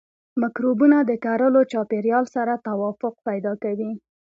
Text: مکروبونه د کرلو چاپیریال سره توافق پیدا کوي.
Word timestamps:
مکروبونه 0.41 0.97
د 1.03 1.11
کرلو 1.23 1.61
چاپیریال 1.71 2.25
سره 2.35 2.53
توافق 2.67 3.13
پیدا 3.27 3.53
کوي. 3.63 3.91